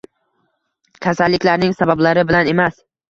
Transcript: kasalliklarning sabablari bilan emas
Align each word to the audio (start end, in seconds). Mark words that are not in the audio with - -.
kasalliklarning 1.07 1.77
sabablari 1.83 2.25
bilan 2.33 2.51
emas 2.55 2.81